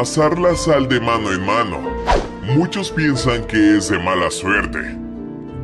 Pasar 0.00 0.38
la 0.38 0.56
sal 0.56 0.88
de 0.88 0.98
mano 0.98 1.30
en 1.30 1.44
mano. 1.44 1.78
Muchos 2.56 2.90
piensan 2.90 3.44
que 3.44 3.76
es 3.76 3.90
de 3.90 3.98
mala 3.98 4.30
suerte, 4.30 4.96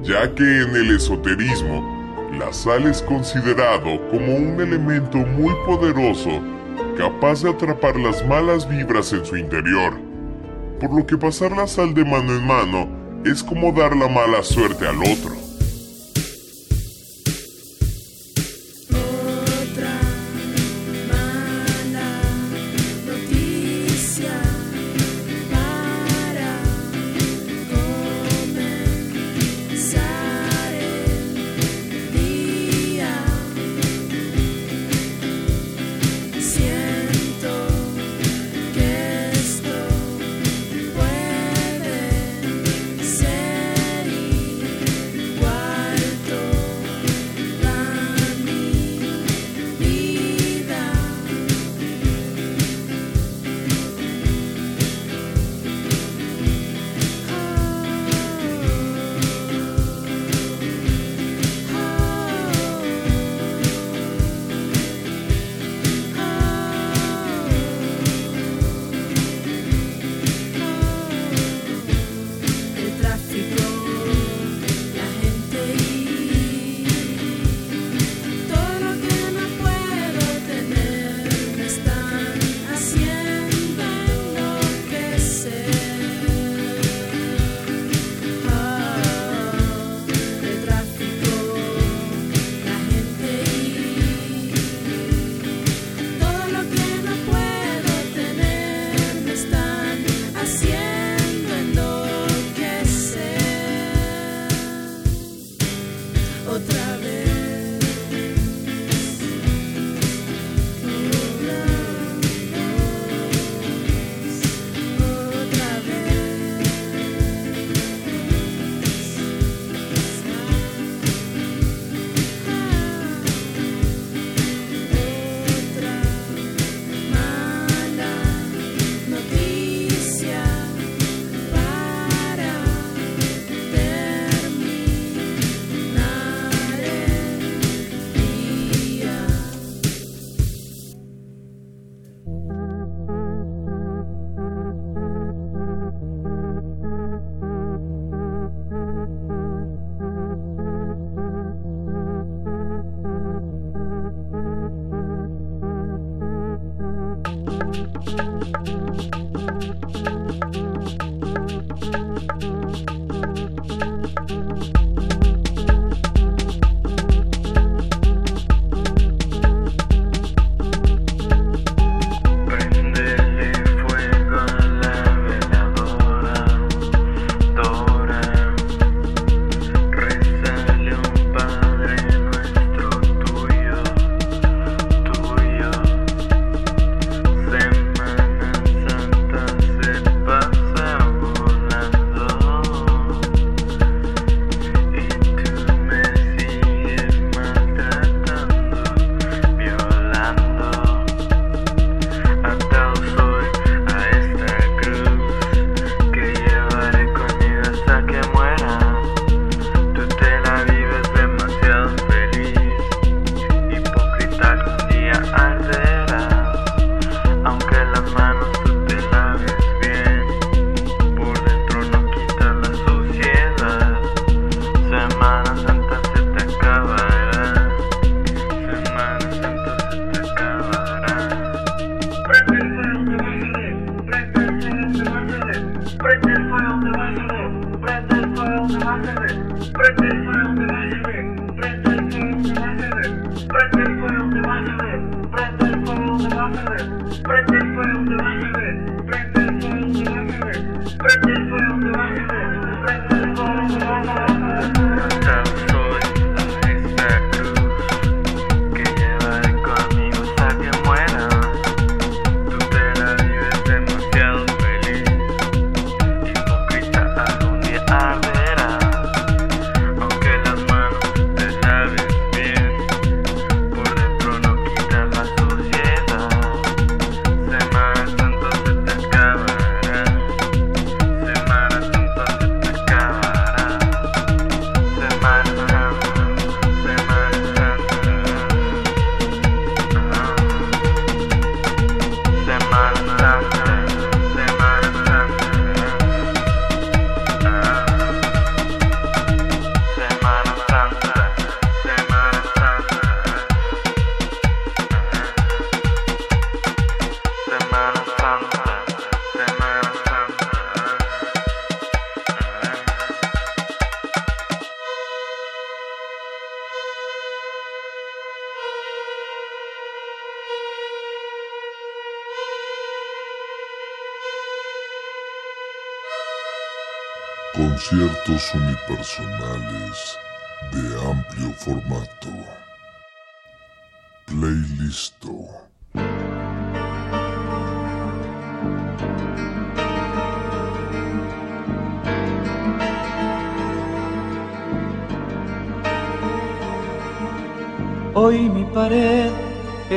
ya 0.03 0.31
que 0.35 0.61
en 0.61 0.77
el 0.77 0.95
esoterismo, 0.95 2.29
la 2.39 2.53
sal 2.53 2.85
es 2.87 3.01
considerado 3.01 3.99
como 4.11 4.37
un 4.37 4.61
elemento 4.61 5.17
muy 5.17 5.55
poderoso 5.65 6.43
capaz 6.99 7.43
de 7.43 7.49
atrapar 7.49 7.97
las 7.97 8.27
malas 8.27 8.69
vibras 8.69 9.11
en 9.15 9.25
su 9.25 9.39
interior, 9.39 9.99
por 10.81 10.95
lo 10.95 11.07
que 11.07 11.17
pasar 11.17 11.53
la 11.53 11.67
sal 11.67 11.95
de 11.95 12.05
mano 12.05 12.37
en 12.37 12.47
mano 12.47 12.89
es 13.25 13.43
como 13.43 13.73
dar 13.73 13.97
la 13.97 14.07
mala 14.07 14.43
suerte 14.43 14.87
al 14.87 14.99
otro. 14.99 15.36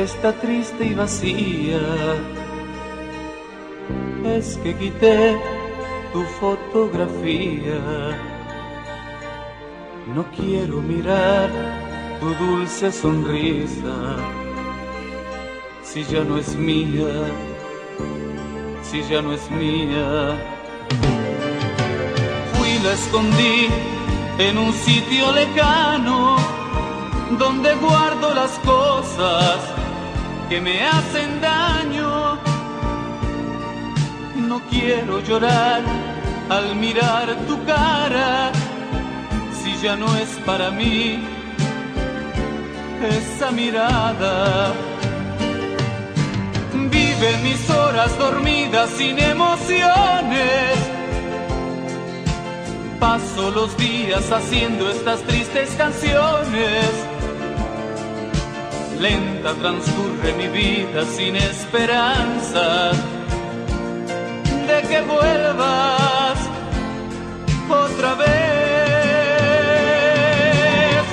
Está 0.02 0.32
triste 0.32 0.84
y 0.84 0.94
vacía. 0.94 1.80
Es 4.24 4.56
que 4.62 4.74
quité 4.74 5.38
tu 6.12 6.22
fotografía. 6.40 7.80
No 10.14 10.24
quiero 10.36 10.80
mirar 10.80 11.50
tu 12.20 12.28
dulce 12.44 12.90
sonrisa. 12.90 14.16
Si 15.82 16.04
ya 16.04 16.24
no 16.24 16.38
es 16.38 16.54
mía, 16.56 17.12
si 18.82 19.02
ya 19.02 19.20
no 19.22 19.32
es 19.32 19.50
mía. 19.50 20.36
Fui 22.54 22.78
la 22.84 22.92
escondí 22.92 23.68
en 24.38 24.58
un 24.58 24.72
sitio 24.72 25.32
lejano 25.32 26.36
donde 27.38 27.74
guardo 27.74 28.34
las 28.34 28.52
cosas 28.60 29.79
que 30.50 30.60
me 30.60 30.84
hacen 30.84 31.40
daño. 31.40 32.36
No 34.48 34.60
quiero 34.68 35.20
llorar 35.20 35.80
al 36.48 36.74
mirar 36.74 37.26
tu 37.46 37.56
cara, 37.64 38.50
si 39.62 39.70
ya 39.80 39.94
no 39.94 40.08
es 40.16 40.30
para 40.44 40.72
mí 40.72 41.20
esa 43.16 43.52
mirada. 43.52 44.72
Vive 46.96 47.30
mis 47.44 47.70
horas 47.70 48.18
dormidas 48.18 48.90
sin 48.98 49.20
emociones. 49.20 50.74
Paso 52.98 53.52
los 53.52 53.76
días 53.76 54.32
haciendo 54.32 54.90
estas 54.90 55.20
tristes 55.22 55.70
canciones. 55.78 56.99
Lenta 59.00 59.54
transcurre 59.54 60.34
mi 60.34 60.48
vida 60.48 61.06
sin 61.06 61.34
esperanza 61.34 62.92
de 64.68 64.82
que 64.88 65.00
vuelvas 65.00 66.38
otra 67.66 68.14
vez. 68.16 68.28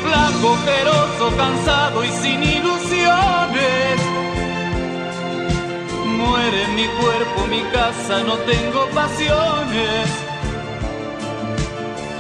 Flaco, 0.04 0.52
ojeroso, 0.52 1.38
cansado 1.38 2.04
y 2.04 2.10
sin 2.10 2.44
ilusiones. 2.44 4.02
Muere 6.06 6.68
mi 6.76 6.88
cuerpo, 7.00 7.48
mi 7.50 7.62
casa, 7.72 8.22
no 8.22 8.36
tengo 8.40 8.90
pasiones. 8.94 10.10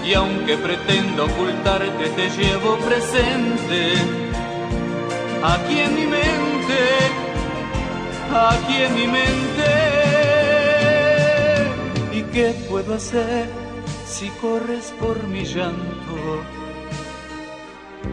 Y 0.05 0.13
aunque 0.13 0.55
pretendo 0.55 1.25
ocultarte, 1.25 2.07
te 2.15 2.29
llevo 2.29 2.77
presente. 2.77 4.26
Aquí 5.43 5.79
en 5.79 5.95
mi 5.95 6.07
mente, 6.07 6.81
aquí 8.33 8.75
en 8.81 8.95
mi 8.95 9.07
mente. 9.07 9.71
¿Y 12.11 12.21
qué 12.33 12.55
puedo 12.67 12.95
hacer 12.95 13.47
si 14.07 14.29
corres 14.41 14.93
por 14.99 15.23
mi 15.27 15.45
llanto? 15.45 16.41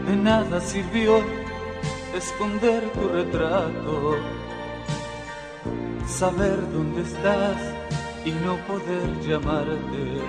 De 0.07 0.15
nada 0.15 0.61
sirvió 0.61 1.23
esconder 2.15 2.83
tu 2.91 3.07
retrato, 3.09 4.17
saber 6.07 6.57
dónde 6.71 7.01
estás 7.01 7.57
y 8.23 8.31
no 8.31 8.55
poder 8.67 9.19
llamarte. 9.21 10.21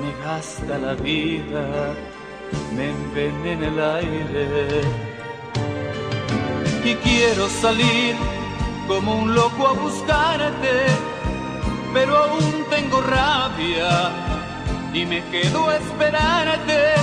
Me 0.00 0.24
gasta 0.24 0.78
la 0.78 0.94
vida, 0.94 1.94
me 2.74 2.90
envenena 2.90 3.66
el 3.66 3.80
aire. 3.80 5.15
Y 6.86 6.94
quiero 6.94 7.48
salir 7.48 8.14
como 8.86 9.16
un 9.16 9.34
loco 9.34 9.66
a 9.66 9.72
buscarte, 9.72 10.86
pero 11.92 12.16
aún 12.16 12.64
tengo 12.70 13.00
rabia 13.00 14.12
y 14.94 15.04
me 15.04 15.20
quedo 15.24 15.68
a 15.68 15.78
esperarte. 15.78 16.94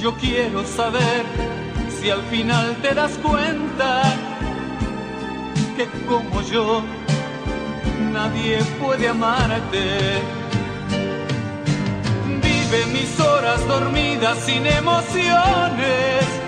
Yo 0.00 0.16
quiero 0.16 0.64
saber 0.64 1.24
si 1.88 2.10
al 2.10 2.22
final 2.22 2.74
te 2.82 2.92
das 2.92 3.12
cuenta 3.18 4.02
que 5.76 5.86
como 6.08 6.42
yo 6.42 6.82
nadie 8.12 8.58
puede 8.82 9.10
amarte. 9.10 10.22
Vive 12.42 12.86
mis 12.86 13.20
horas 13.20 13.64
dormidas 13.68 14.38
sin 14.40 14.66
emociones. 14.66 16.45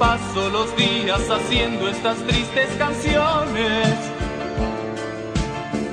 Paso 0.00 0.48
los 0.48 0.74
días 0.78 1.28
haciendo 1.28 1.86
estas 1.86 2.16
tristes 2.26 2.70
canciones. 2.78 3.98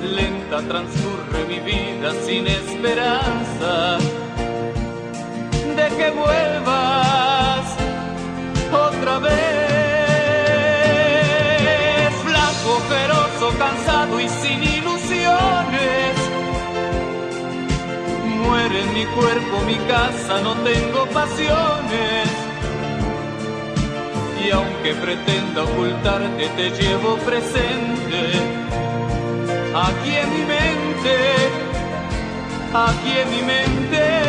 Lenta 0.00 0.62
transcurre 0.62 1.44
mi 1.46 1.60
vida 1.60 2.14
sin 2.24 2.46
esperanza 2.46 3.98
de 5.76 5.88
que 5.94 6.10
vuelvas 6.12 7.76
otra 8.72 9.18
vez. 9.18 9.34
Flaco, 12.24 12.80
ferozo, 12.88 13.58
cansado 13.58 14.18
y 14.20 14.28
sin 14.30 14.62
ilusiones. 14.62 16.16
Muere 18.24 18.84
mi 18.94 19.04
cuerpo, 19.04 19.60
mi 19.66 19.76
casa, 19.86 20.40
no 20.40 20.54
tengo 20.64 21.04
pasiones. 21.12 22.47
Y 24.44 24.50
aunque 24.50 24.94
pretenda 24.94 25.64
ocultarte, 25.64 26.48
te 26.56 26.70
llevo 26.70 27.16
presente. 27.18 28.20
Aquí 29.74 30.14
en 30.14 30.30
mi 30.30 30.44
mente, 30.44 31.16
aquí 32.72 33.12
en 33.22 33.30
mi 33.30 33.42
mente. 33.42 34.27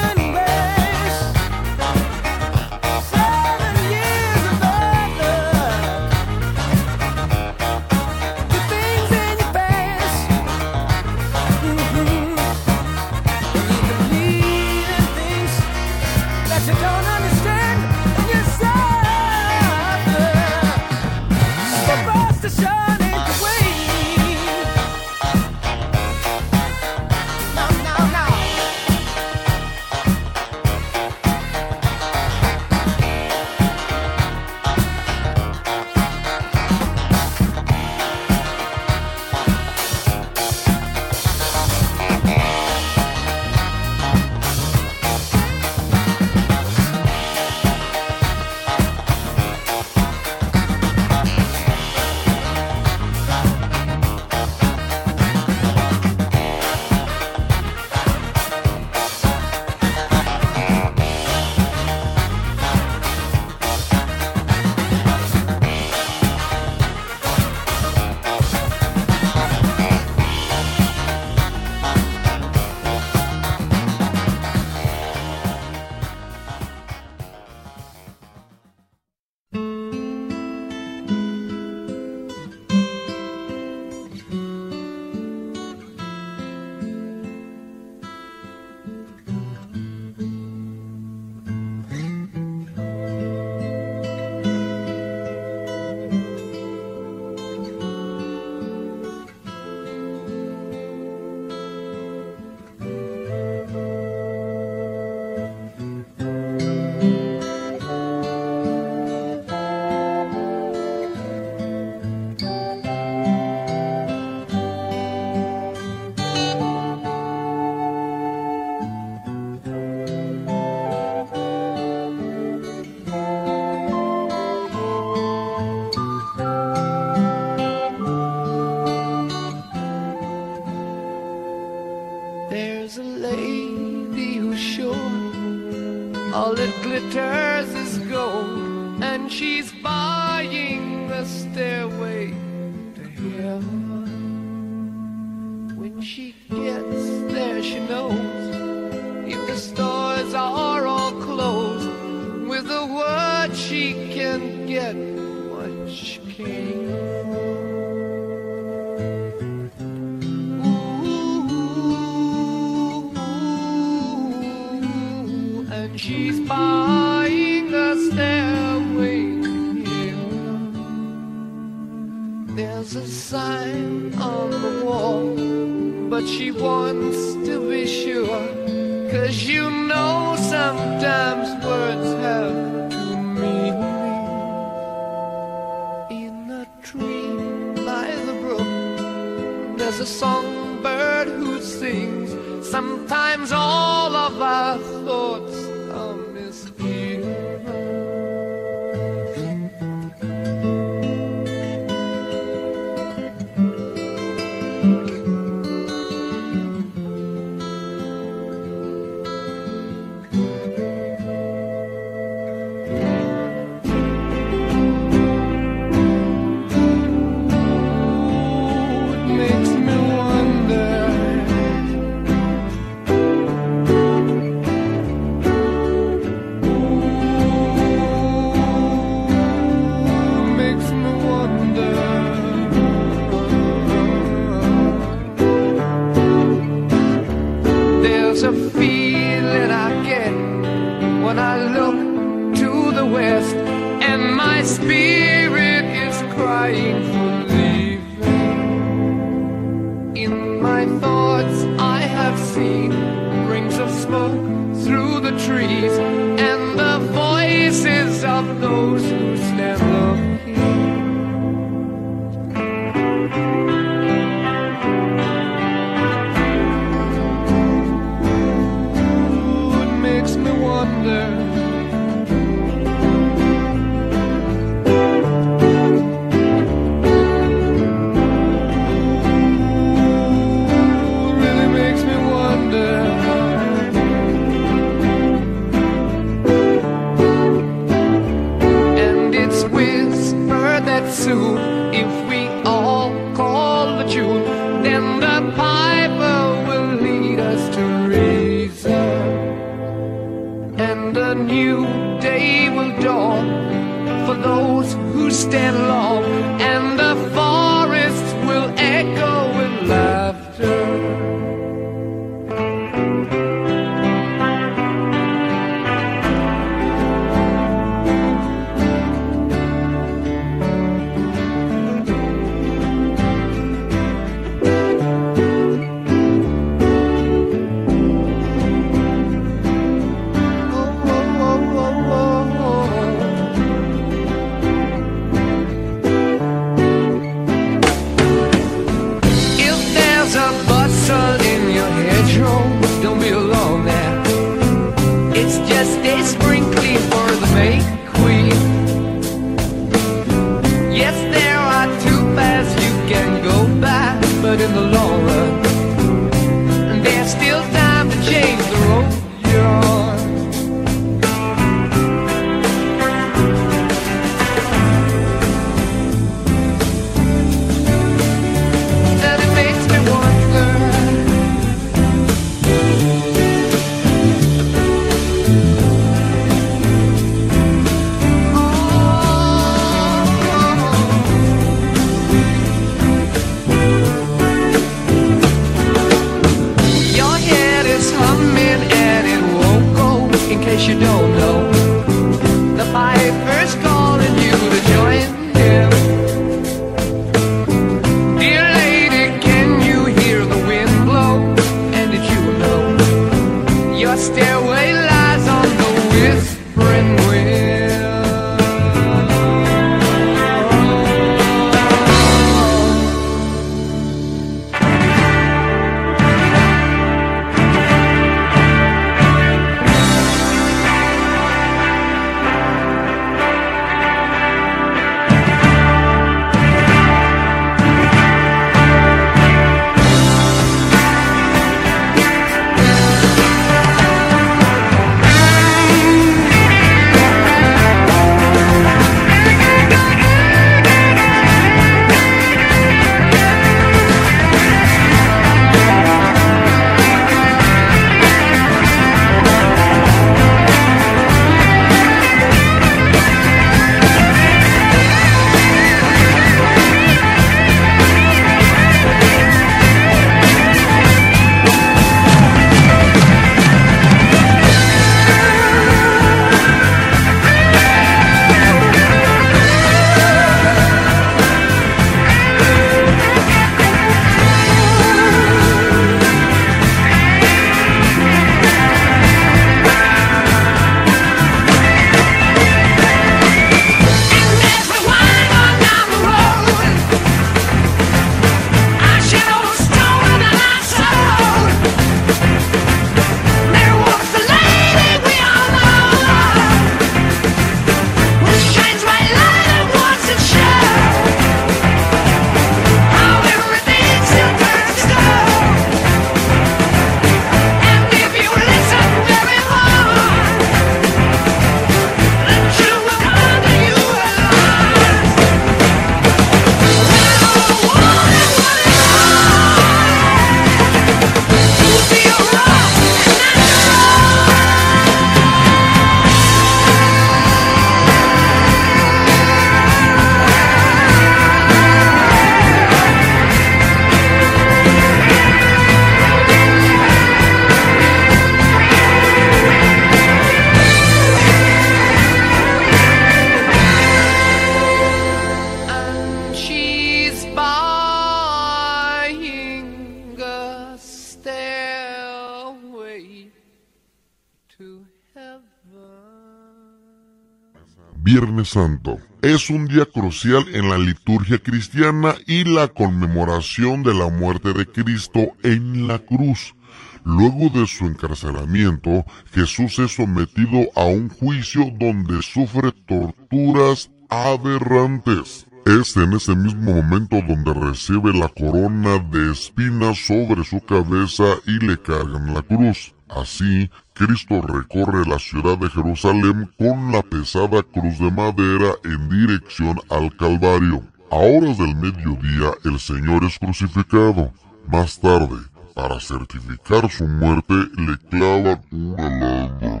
Santo 558.64 559.18
es 559.42 559.70
un 559.70 559.88
día 559.88 560.06
crucial 560.06 560.64
en 560.72 560.88
la 560.88 560.96
liturgia 560.96 561.58
cristiana 561.58 562.36
y 562.46 562.62
la 562.62 562.86
conmemoración 562.86 564.04
de 564.04 564.14
la 564.14 564.28
muerte 564.28 564.72
de 564.72 564.86
Cristo 564.86 565.48
en 565.64 566.06
la 566.06 566.20
cruz. 566.20 566.76
Luego 567.24 567.68
de 567.70 567.88
su 567.88 568.06
encarcelamiento, 568.06 569.24
Jesús 569.52 569.98
es 569.98 570.14
sometido 570.14 570.86
a 570.94 571.06
un 571.06 571.28
juicio 571.28 571.90
donde 571.98 572.40
sufre 572.42 572.92
torturas 572.92 574.10
aberrantes. 574.28 575.66
Es 575.84 576.16
en 576.16 576.32
ese 576.34 576.54
mismo 576.54 576.92
momento 576.92 577.40
donde 577.42 577.74
recibe 577.74 578.32
la 578.32 578.48
corona 578.48 579.18
de 579.18 579.50
espinas 579.50 580.18
sobre 580.24 580.62
su 580.64 580.80
cabeza 580.80 581.44
y 581.66 581.84
le 581.84 582.00
cargan 582.00 582.54
la 582.54 582.62
cruz. 582.62 583.12
Así, 583.36 583.90
Cristo 584.14 584.60
recorre 584.60 585.24
la 585.26 585.38
ciudad 585.38 585.78
de 585.78 585.88
Jerusalén 585.88 586.70
con 586.78 587.12
la 587.12 587.22
pesada 587.22 587.82
cruz 587.82 588.18
de 588.18 588.30
madera 588.30 588.92
en 589.04 589.28
dirección 589.28 589.98
al 590.10 590.36
Calvario. 590.36 591.02
A 591.30 591.36
horas 591.36 591.78
del 591.78 591.96
mediodía 591.96 592.72
el 592.84 593.00
Señor 593.00 593.44
es 593.44 593.58
crucificado. 593.58 594.52
Más 594.86 595.18
tarde, 595.18 595.56
para 595.94 596.20
certificar 596.20 597.10
su 597.10 597.26
muerte, 597.26 597.74
le 597.96 598.18
clavan 598.28 598.82
una 598.90 599.28
lanza. 599.28 600.00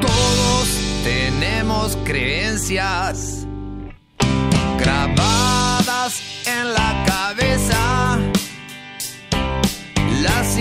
Todos 0.00 0.68
tenemos 1.04 1.98
creencias 2.04 3.46
grabadas 4.78 6.22
en 6.46 6.72
la 6.72 7.04
cabeza. 7.06 8.18
Las 10.22 10.56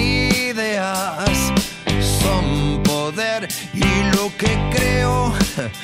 son 2.22 2.82
poder 2.84 3.48
y 3.74 4.16
lo 4.16 4.36
que 4.38 4.52
creo 4.72 5.34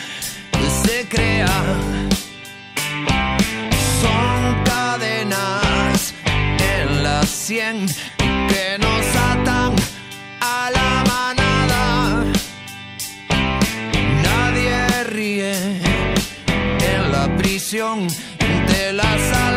se 0.83 1.07
crea. 1.07 1.47
Son 4.01 4.63
cadenas 4.63 6.13
en 6.57 7.03
la 7.03 7.21
sien 7.23 7.85
que 8.17 8.77
nos 8.79 9.05
atan 9.31 9.75
a 10.41 10.71
la 10.71 11.03
manada. 11.13 12.25
Nadie 14.23 15.03
ríe 15.03 15.53
en 16.91 17.11
la 17.11 17.35
prisión 17.37 18.07
de 18.67 18.93
las 18.93 19.21
almas 19.33 19.56